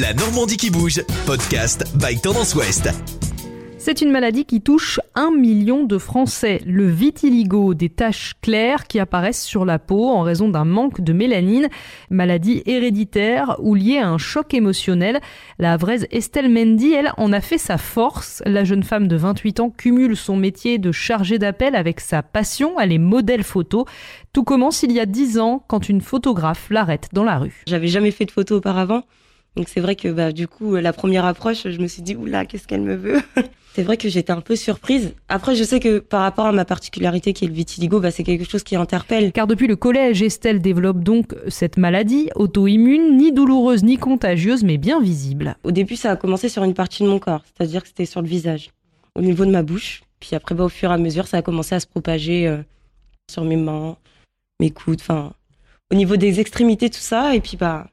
La 0.00 0.14
Normandie 0.14 0.56
qui 0.56 0.70
bouge, 0.70 1.02
podcast 1.26 1.84
by 1.98 2.18
Tendance 2.18 2.54
Ouest. 2.54 2.88
C'est 3.76 4.00
une 4.00 4.10
maladie 4.10 4.46
qui 4.46 4.62
touche 4.62 5.00
un 5.14 5.30
million 5.30 5.84
de 5.84 5.98
Français, 5.98 6.62
le 6.64 6.88
vitiligo, 6.88 7.74
des 7.74 7.90
taches 7.90 8.32
claires 8.40 8.86
qui 8.86 8.98
apparaissent 8.98 9.44
sur 9.44 9.66
la 9.66 9.78
peau 9.78 10.08
en 10.08 10.22
raison 10.22 10.48
d'un 10.48 10.64
manque 10.64 11.02
de 11.02 11.12
mélanine, 11.12 11.68
maladie 12.08 12.62
héréditaire 12.64 13.56
ou 13.58 13.74
liée 13.74 13.98
à 13.98 14.08
un 14.08 14.16
choc 14.16 14.54
émotionnel. 14.54 15.20
La 15.58 15.76
vraise 15.76 16.06
Estelle 16.10 16.48
Mendy, 16.48 16.94
elle, 16.94 17.12
en 17.18 17.30
a 17.30 17.42
fait 17.42 17.58
sa 17.58 17.76
force. 17.76 18.42
La 18.46 18.64
jeune 18.64 18.84
femme 18.84 19.08
de 19.08 19.16
28 19.16 19.60
ans 19.60 19.68
cumule 19.68 20.16
son 20.16 20.36
métier 20.36 20.78
de 20.78 20.90
chargée 20.90 21.38
d'appel 21.38 21.76
avec 21.76 22.00
sa 22.00 22.22
passion, 22.22 22.80
elle 22.80 22.92
est 22.92 22.98
modèle 22.98 23.44
photo. 23.44 23.84
Tout 24.32 24.44
commence 24.44 24.82
il 24.84 24.92
y 24.92 25.00
a 25.00 25.06
10 25.06 25.38
ans 25.38 25.62
quand 25.68 25.90
une 25.90 26.00
photographe 26.00 26.68
l'arrête 26.70 27.10
dans 27.12 27.24
la 27.24 27.36
rue. 27.36 27.62
J'avais 27.66 27.88
jamais 27.88 28.10
fait 28.10 28.24
de 28.24 28.30
photo 28.30 28.56
auparavant. 28.56 29.02
Donc 29.56 29.68
c'est 29.68 29.80
vrai 29.80 29.96
que 29.96 30.08
bah, 30.08 30.32
du 30.32 30.48
coup, 30.48 30.76
la 30.76 30.92
première 30.92 31.24
approche, 31.24 31.68
je 31.68 31.78
me 31.78 31.86
suis 31.86 32.02
dit, 32.02 32.16
oula, 32.16 32.46
qu'est-ce 32.46 32.66
qu'elle 32.66 32.82
me 32.82 32.96
veut? 32.96 33.20
C'est 33.74 33.82
vrai 33.84 33.96
que 33.96 34.10
j'étais 34.10 34.32
un 34.32 34.42
peu 34.42 34.54
surprise. 34.54 35.14
Après, 35.30 35.54
je 35.54 35.64
sais 35.64 35.80
que 35.80 35.98
par 35.98 36.20
rapport 36.20 36.44
à 36.44 36.52
ma 36.52 36.66
particularité 36.66 37.32
qui 37.32 37.46
est 37.46 37.48
le 37.48 37.54
vitiligo, 37.54 38.00
bah, 38.00 38.10
c'est 38.10 38.22
quelque 38.22 38.44
chose 38.44 38.62
qui 38.62 38.76
interpelle. 38.76 39.32
Car 39.32 39.46
depuis 39.46 39.66
le 39.66 39.76
collège, 39.76 40.20
Estelle 40.20 40.60
développe 40.60 41.02
donc 41.02 41.34
cette 41.48 41.78
maladie 41.78 42.28
auto-immune, 42.34 43.16
ni 43.16 43.32
douloureuse 43.32 43.82
ni 43.82 43.96
contagieuse, 43.96 44.62
mais 44.62 44.76
bien 44.76 45.00
visible. 45.00 45.56
Au 45.64 45.70
début, 45.70 45.96
ça 45.96 46.10
a 46.10 46.16
commencé 46.16 46.50
sur 46.50 46.64
une 46.64 46.74
partie 46.74 47.02
de 47.02 47.08
mon 47.08 47.18
corps, 47.18 47.44
c'est-à-dire 47.46 47.80
que 47.80 47.88
c'était 47.88 48.04
sur 48.04 48.20
le 48.20 48.28
visage, 48.28 48.72
au 49.14 49.22
niveau 49.22 49.46
de 49.46 49.50
ma 49.50 49.62
bouche. 49.62 50.02
Puis 50.20 50.36
après, 50.36 50.54
bah, 50.54 50.64
au 50.64 50.68
fur 50.68 50.90
et 50.90 50.94
à 50.94 50.98
mesure, 50.98 51.26
ça 51.26 51.38
a 51.38 51.42
commencé 51.42 51.74
à 51.74 51.80
se 51.80 51.86
propager 51.86 52.46
euh, 52.46 52.58
sur 53.30 53.42
mes 53.42 53.56
mains, 53.56 53.96
mes 54.60 54.70
coudes, 54.70 55.00
enfin, 55.00 55.32
au 55.90 55.94
niveau 55.94 56.16
des 56.16 56.40
extrémités, 56.40 56.90
tout 56.90 57.00
ça. 57.00 57.34
Et 57.34 57.40
puis, 57.40 57.56
bah, 57.56 57.86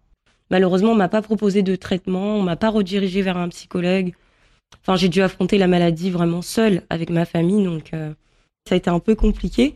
malheureusement, 0.49 0.91
on 0.91 0.95
m'a 0.95 1.09
pas 1.09 1.21
proposé 1.21 1.63
de 1.63 1.75
traitement, 1.75 2.35
on 2.35 2.41
m'a 2.41 2.55
pas 2.55 2.69
redirigé 2.69 3.21
vers 3.21 3.37
un 3.37 3.49
psychologue. 3.49 4.13
Enfin, 4.81 4.95
j'ai 4.95 5.09
dû 5.09 5.21
affronter 5.21 5.57
la 5.57 5.67
maladie 5.67 6.09
vraiment 6.09 6.41
seule 6.41 6.83
avec 6.89 7.09
ma 7.09 7.25
famille, 7.25 7.63
donc 7.63 7.93
euh, 7.93 8.13
ça 8.67 8.75
a 8.75 8.77
été 8.77 8.89
un 8.89 8.99
peu 8.99 9.15
compliqué. 9.15 9.75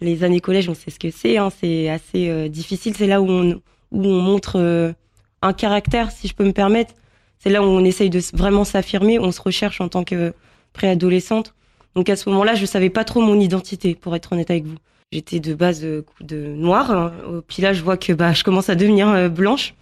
Les 0.00 0.24
années 0.24 0.40
collège, 0.40 0.68
on 0.68 0.74
sait 0.74 0.90
ce 0.90 0.98
que 0.98 1.10
c'est, 1.10 1.36
hein, 1.36 1.50
c'est 1.60 1.88
assez 1.88 2.30
euh, 2.30 2.48
difficile. 2.48 2.94
C'est 2.96 3.06
là 3.06 3.20
où 3.20 3.28
on, 3.28 3.60
où 3.92 4.06
on 4.06 4.20
montre 4.20 4.58
euh, 4.58 4.92
un 5.42 5.52
caractère, 5.52 6.10
si 6.10 6.26
je 6.26 6.34
peux 6.34 6.44
me 6.44 6.52
permettre. 6.52 6.94
C'est 7.38 7.50
là 7.50 7.62
où 7.62 7.66
on 7.66 7.84
essaye 7.84 8.10
de 8.10 8.20
vraiment 8.34 8.64
s'affirmer, 8.64 9.18
on 9.18 9.32
se 9.32 9.40
recherche 9.40 9.80
en 9.80 9.88
tant 9.88 10.04
que 10.04 10.34
préadolescente. 10.72 11.54
Donc 11.94 12.08
à 12.08 12.16
ce 12.16 12.28
moment-là, 12.30 12.54
je 12.54 12.66
savais 12.66 12.90
pas 12.90 13.04
trop 13.04 13.20
mon 13.20 13.38
identité, 13.40 13.94
pour 13.94 14.14
être 14.14 14.32
honnête 14.32 14.50
avec 14.50 14.64
vous. 14.64 14.76
J'étais 15.12 15.40
de 15.40 15.54
base 15.54 15.80
de 15.80 16.04
noire, 16.54 16.90
hein. 16.92 17.12
puis 17.48 17.62
là 17.62 17.72
je 17.72 17.82
vois 17.82 17.96
que 17.96 18.12
bah 18.12 18.32
je 18.32 18.44
commence 18.44 18.68
à 18.68 18.76
devenir 18.76 19.28
blanche. 19.28 19.74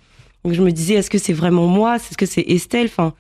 Donc 0.45 0.55
je 0.55 0.63
me 0.63 0.71
disais, 0.71 0.95
est-ce 0.95 1.11
que 1.11 1.19
c'est 1.19 1.33
vraiment 1.33 1.67
moi? 1.67 1.97
Est-ce 1.97 2.17
que 2.17 2.27
c'est 2.27 2.45
Estelle? 2.49 2.87
Enfin, 2.87 3.15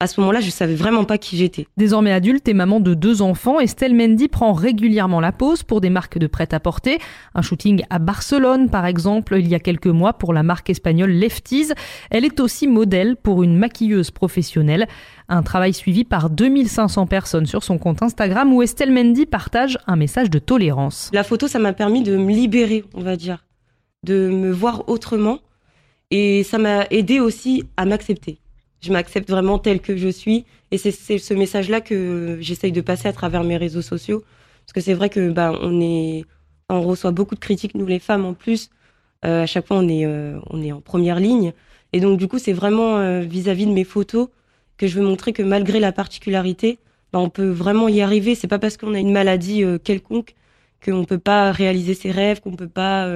à 0.00 0.06
ce 0.06 0.20
moment-là, 0.20 0.40
je 0.40 0.50
savais 0.50 0.74
vraiment 0.74 1.04
pas 1.04 1.18
qui 1.18 1.36
j'étais. 1.36 1.66
Désormais 1.76 2.12
adulte 2.12 2.46
et 2.48 2.52
maman 2.52 2.80
de 2.80 2.94
deux 2.94 3.22
enfants, 3.22 3.60
Estelle 3.60 3.94
Mendy 3.94 4.28
prend 4.28 4.52
régulièrement 4.52 5.20
la 5.20 5.32
pause 5.32 5.62
pour 5.62 5.80
des 5.80 5.88
marques 5.88 6.18
de 6.18 6.26
prêt-à-porter. 6.26 6.98
Un 7.34 7.42
shooting 7.42 7.84
à 7.90 8.00
Barcelone, 8.00 8.68
par 8.68 8.86
exemple, 8.86 9.36
il 9.38 9.48
y 9.48 9.54
a 9.54 9.60
quelques 9.60 9.86
mois 9.86 10.12
pour 10.12 10.34
la 10.34 10.42
marque 10.42 10.68
espagnole 10.68 11.10
Lefties. 11.10 11.72
Elle 12.10 12.24
est 12.24 12.40
aussi 12.40 12.66
modèle 12.66 13.16
pour 13.16 13.44
une 13.44 13.56
maquilleuse 13.56 14.10
professionnelle. 14.10 14.88
Un 15.28 15.42
travail 15.42 15.72
suivi 15.72 16.04
par 16.04 16.28
2500 16.28 17.06
personnes 17.06 17.46
sur 17.46 17.62
son 17.62 17.78
compte 17.78 18.02
Instagram 18.02 18.52
où 18.52 18.62
Estelle 18.62 18.92
Mendy 18.92 19.26
partage 19.26 19.78
un 19.86 19.96
message 19.96 20.28
de 20.28 20.40
tolérance. 20.40 21.08
La 21.14 21.22
photo, 21.22 21.46
ça 21.46 21.60
m'a 21.60 21.72
permis 21.72 22.02
de 22.02 22.16
me 22.16 22.32
libérer, 22.32 22.84
on 22.94 23.00
va 23.00 23.16
dire, 23.16 23.46
de 24.02 24.28
me 24.28 24.50
voir 24.50 24.88
autrement. 24.88 25.38
Et 26.16 26.44
ça 26.44 26.58
m'a 26.58 26.86
aidé 26.90 27.20
aussi 27.20 27.64
à 27.76 27.84
m'accepter 27.84 28.38
je 28.84 28.92
m'accepte 28.92 29.30
vraiment 29.30 29.58
tel 29.58 29.80
que 29.80 29.96
je 29.96 30.08
suis. 30.08 30.44
Et 30.70 30.78
c'est 30.78 30.92
ce 30.92 31.34
message-là 31.34 31.80
que 31.80 32.38
j'essaye 32.40 32.72
de 32.72 32.80
passer 32.80 33.08
à 33.08 33.12
travers 33.12 33.42
mes 33.44 33.56
réseaux 33.56 33.82
sociaux. 33.82 34.22
Parce 34.64 34.72
que 34.74 34.80
c'est 34.80 34.94
vrai 34.94 35.08
que 35.08 35.30
bah, 35.30 35.52
on, 35.60 36.82
reçoit 36.82 37.10
beaucoup 37.10 37.34
de 37.34 37.40
critiques, 37.40 37.74
nous 37.74 37.86
les 37.86 37.98
femmes 37.98 38.24
en 38.24 38.34
plus. 38.34 38.70
Euh, 39.24 39.42
à 39.42 39.46
chaque 39.46 39.66
fois, 39.66 39.78
on 39.78 39.88
est, 39.88 40.04
euh, 40.04 40.38
on 40.50 40.62
est 40.62 40.72
en 40.72 40.80
première 40.80 41.18
ligne. 41.18 41.52
Et 41.92 42.00
donc, 42.00 42.18
du 42.18 42.28
coup, 42.28 42.38
c'est 42.38 42.52
vraiment 42.52 42.98
euh, 42.98 43.20
vis-à-vis 43.20 43.66
de 43.66 43.72
mes 43.72 43.84
photos 43.84 44.28
que 44.76 44.86
je 44.86 44.98
veux 44.98 45.06
montrer 45.06 45.32
que 45.32 45.42
malgré 45.42 45.80
la 45.80 45.92
particularité, 45.92 46.78
bah, 47.12 47.20
on 47.20 47.30
peut 47.30 47.48
vraiment 47.48 47.88
y 47.88 48.02
arriver. 48.02 48.34
C'est 48.34 48.48
pas 48.48 48.58
parce 48.58 48.76
qu'on 48.76 48.94
a 48.94 48.98
une 48.98 49.12
maladie 49.12 49.64
quelconque 49.82 50.34
qu'on 50.84 51.04
peut 51.04 51.18
pas 51.18 51.52
réaliser 51.52 51.94
ses 51.94 52.10
rêves, 52.10 52.40
qu'on 52.40 52.56
peut 52.56 52.68
pas 52.68 53.08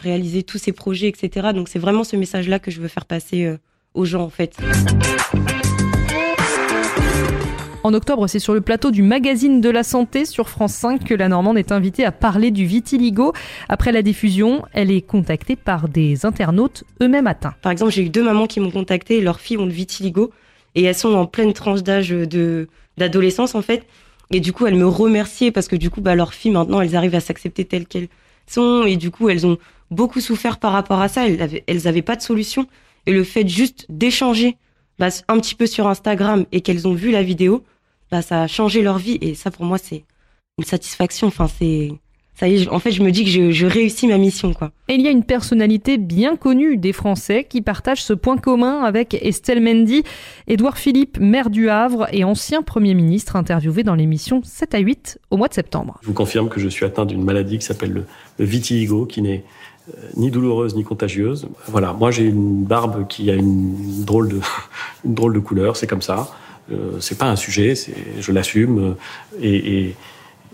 réaliser 0.00 0.42
tous 0.42 0.58
ses 0.58 0.72
projets, 0.72 1.08
etc. 1.08 1.48
Donc, 1.54 1.68
c'est 1.68 1.78
vraiment 1.78 2.04
ce 2.04 2.16
message-là 2.16 2.58
que 2.58 2.70
je 2.70 2.80
veux 2.80 2.88
faire 2.88 3.04
passer 3.04 3.56
aux 3.94 4.04
gens 4.04 4.22
en 4.22 4.30
fait. 4.30 4.56
En 7.84 7.94
octobre, 7.94 8.26
c'est 8.26 8.38
sur 8.38 8.54
le 8.54 8.60
plateau 8.60 8.90
du 8.90 9.02
magazine 9.02 9.60
de 9.60 9.70
la 9.70 9.82
santé 9.82 10.24
sur 10.24 10.48
France 10.48 10.74
5 10.74 11.04
que 11.04 11.14
la 11.14 11.28
Normande 11.28 11.58
est 11.58 11.72
invitée 11.72 12.04
à 12.04 12.12
parler 12.12 12.50
du 12.50 12.66
vitiligo. 12.66 13.32
Après 13.68 13.92
la 13.92 14.02
diffusion, 14.02 14.62
elle 14.72 14.90
est 14.90 15.00
contactée 15.00 15.56
par 15.56 15.88
des 15.88 16.26
internautes 16.26 16.84
eux-mêmes 17.00 17.26
atteints. 17.26 17.54
Par 17.62 17.72
exemple, 17.72 17.92
j'ai 17.92 18.02
eu 18.02 18.10
deux 18.10 18.22
mamans 18.22 18.46
qui 18.46 18.60
m'ont 18.60 18.70
contacté, 18.70 19.20
leurs 19.20 19.40
filles 19.40 19.58
ont 19.58 19.64
le 19.64 19.72
vitiligo 19.72 20.32
et 20.74 20.82
elles 20.82 20.94
sont 20.94 21.14
en 21.14 21.26
pleine 21.26 21.52
tranche 21.52 21.82
d'âge 21.82 22.10
de 22.10 22.68
d'adolescence 22.98 23.54
en 23.54 23.62
fait. 23.62 23.86
Et 24.32 24.40
du 24.40 24.52
coup, 24.52 24.66
elles 24.66 24.74
me 24.74 24.86
remerciaient 24.86 25.52
parce 25.52 25.68
que 25.68 25.76
du 25.76 25.88
coup, 25.88 26.00
bah, 26.00 26.14
leurs 26.14 26.34
filles 26.34 26.50
maintenant, 26.50 26.80
elles 26.80 26.96
arrivent 26.96 27.14
à 27.14 27.20
s'accepter 27.20 27.64
telles 27.64 27.86
qu'elles 27.86 28.08
et 28.56 28.96
du 28.96 29.10
coup, 29.10 29.28
elles 29.28 29.46
ont 29.46 29.58
beaucoup 29.90 30.20
souffert 30.20 30.58
par 30.58 30.72
rapport 30.72 31.00
à 31.00 31.08
ça. 31.08 31.24
Elles 31.66 31.88
avaient 31.88 32.02
pas 32.02 32.16
de 32.16 32.22
solution. 32.22 32.66
Et 33.06 33.12
le 33.12 33.24
fait 33.24 33.48
juste 33.48 33.86
d'échanger 33.88 34.56
bah, 34.98 35.08
un 35.28 35.38
petit 35.38 35.54
peu 35.54 35.66
sur 35.66 35.86
Instagram 35.86 36.44
et 36.52 36.60
qu'elles 36.60 36.86
ont 36.86 36.94
vu 36.94 37.10
la 37.10 37.22
vidéo, 37.22 37.64
bah, 38.10 38.22
ça 38.22 38.42
a 38.42 38.46
changé 38.46 38.82
leur 38.82 38.98
vie. 38.98 39.18
Et 39.20 39.34
ça, 39.34 39.50
pour 39.50 39.64
moi, 39.64 39.78
c'est 39.78 40.04
une 40.58 40.64
satisfaction. 40.64 41.28
Enfin, 41.28 41.48
c'est 41.48 41.92
ça 42.38 42.46
y 42.46 42.62
est, 42.62 42.68
en 42.68 42.78
fait, 42.78 42.92
je 42.92 43.02
me 43.02 43.10
dis 43.10 43.24
que 43.24 43.50
je, 43.50 43.66
réussis 43.66 44.06
ma 44.06 44.16
mission, 44.16 44.54
quoi. 44.54 44.70
Et 44.86 44.94
il 44.94 45.00
y 45.00 45.08
a 45.08 45.10
une 45.10 45.24
personnalité 45.24 45.98
bien 45.98 46.36
connue 46.36 46.76
des 46.76 46.92
Français 46.92 47.44
qui 47.48 47.62
partage 47.62 48.00
ce 48.00 48.12
point 48.12 48.36
commun 48.36 48.84
avec 48.84 49.14
Estelle 49.20 49.60
Mendy. 49.60 50.04
Édouard 50.46 50.78
Philippe, 50.78 51.18
maire 51.18 51.50
du 51.50 51.68
Havre 51.68 52.06
et 52.12 52.22
ancien 52.22 52.62
Premier 52.62 52.94
ministre, 52.94 53.34
interviewé 53.34 53.82
dans 53.82 53.96
l'émission 53.96 54.40
7 54.44 54.74
à 54.76 54.78
8 54.78 55.18
au 55.30 55.36
mois 55.36 55.48
de 55.48 55.54
septembre. 55.54 55.98
Je 56.02 56.06
vous 56.06 56.14
confirme 56.14 56.48
que 56.48 56.60
je 56.60 56.68
suis 56.68 56.84
atteint 56.84 57.06
d'une 57.06 57.24
maladie 57.24 57.58
qui 57.58 57.64
s'appelle 57.64 57.92
le, 57.92 58.04
le 58.38 58.44
vitiligo, 58.44 59.04
qui 59.04 59.20
n'est 59.20 59.42
euh, 59.88 60.00
ni 60.16 60.30
douloureuse 60.30 60.76
ni 60.76 60.84
contagieuse. 60.84 61.48
Voilà, 61.66 61.92
moi 61.92 62.12
j'ai 62.12 62.24
une 62.24 62.62
barbe 62.62 63.08
qui 63.08 63.32
a 63.32 63.34
une 63.34 64.04
drôle 64.04 64.28
de, 64.28 64.40
une 65.04 65.14
drôle 65.14 65.34
de 65.34 65.40
couleur, 65.40 65.76
c'est 65.76 65.88
comme 65.88 66.02
ça. 66.02 66.30
Euh, 66.70 67.00
c'est 67.00 67.18
pas 67.18 67.26
un 67.26 67.36
sujet, 67.36 67.74
je 68.20 68.30
l'assume 68.30 68.94
et, 69.40 69.86
et, 69.86 69.96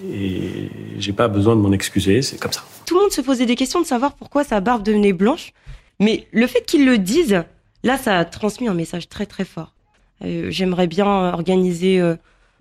et 0.03 0.71
j'ai 0.99 1.13
pas 1.13 1.29
besoin 1.29 1.57
de 1.57 1.61
m'en 1.61 1.73
excuser, 1.73 2.23
c'est 2.23 2.39
comme 2.41 2.53
ça. 2.53 2.65
Tout 2.87 2.95
le 2.97 3.03
monde 3.03 3.13
se 3.13 3.21
posait 3.21 3.47
des 3.47 3.55
questions 3.55 3.81
de 3.81 3.87
savoir 3.87 4.15
pourquoi 4.15 4.45
sa 4.45 4.61
barbe 4.61 4.83
devenait 4.83 5.13
blanche, 5.13 5.53
mais 6.01 6.27
le 6.33 6.47
fait 6.47 6.65
qu'ils 6.67 6.87
le 6.87 6.99
disent, 6.99 7.45
là 7.83 7.97
ça 7.97 8.19
a 8.19 8.25
transmis 8.25 8.69
un 8.69 8.75
message 8.75 9.09
très 9.09 9.27
très 9.27 9.45
fort. 9.45 9.75
Euh, 10.25 10.51
J'aimerais 10.51 10.87
bien 10.87 11.07
organiser 11.07 12.01
euh, 12.01 12.17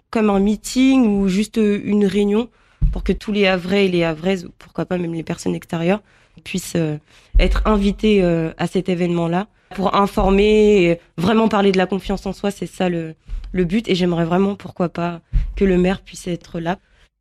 comme 0.09 0.29
un 0.29 0.39
meeting 0.39 1.05
ou 1.05 1.27
juste 1.27 1.57
une 1.57 2.05
réunion 2.05 2.49
pour 2.91 3.03
que 3.03 3.13
tous 3.13 3.31
les 3.31 3.47
Havrais 3.47 3.85
et 3.85 3.89
les 3.89 4.03
Havraises, 4.03 4.47
pourquoi 4.59 4.85
pas 4.85 4.97
même 4.97 5.13
les 5.13 5.23
personnes 5.23 5.55
extérieures, 5.55 6.01
puissent 6.43 6.73
euh, 6.75 6.97
être 7.39 7.63
invités 7.65 8.23
euh, 8.23 8.51
à 8.57 8.67
cet 8.67 8.89
événement-là 8.89 9.47
pour 9.75 9.95
informer, 9.95 10.99
vraiment 11.17 11.47
parler 11.47 11.71
de 11.71 11.77
la 11.79 11.87
confiance 11.87 12.27
en 12.27 12.33
soi, 12.33 12.51
c'est 12.51 12.67
ça 12.67 12.89
le 12.89 13.15
but. 13.53 13.89
Et 13.89 13.95
j'aimerais 13.95 14.25
vraiment, 14.25 14.53
pourquoi 14.53 14.87
pas, 14.87 15.19
que 15.55 15.65
le 15.65 15.79
maire 15.79 16.01
puisse 16.01 16.27
être 16.27 16.59
là. 16.59 16.77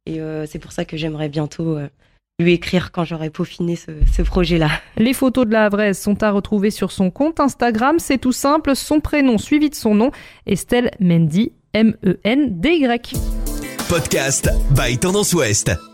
Et 0.07 0.21
euh, 0.21 0.47
c'est 0.47 0.59
pour 0.59 0.73
ça 0.73 0.85
que 0.85 0.97
j'aimerais 0.97 1.29
bientôt 1.29 1.79
lui 2.39 2.53
écrire 2.53 2.93
quand 2.93 3.05
j'aurai 3.05 3.31
peaufiné 3.31 3.77
ce, 3.77 3.93
ce 4.13 4.23
projet-là. 4.23 4.71
Les 4.97 5.15
photos 5.15 5.47
de 5.47 5.53
la 5.53 5.67
Havraise 5.67 5.99
sont 5.99 6.23
à 6.23 6.31
retrouver 6.31 6.71
sur 6.71 6.93
son 6.93 7.11
compte 7.11 7.41
Instagram. 7.41 7.99
C'est 7.99 8.19
tout 8.19 8.33
simple, 8.33 8.75
son 8.75 9.01
prénom 9.01 9.39
suivi 9.39 9.71
de 9.71 9.75
son 9.75 9.95
nom, 9.95 10.11
Estelle 10.47 10.91
Mendy, 11.01 11.53
M-E-N-D-Y. 11.75 13.15
Podcast 13.89 14.51
by 14.75 14.99
Tendance 14.99 15.33
Ouest. 15.35 15.92